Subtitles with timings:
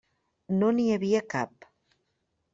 [0.61, 1.69] No n'hi havia cap.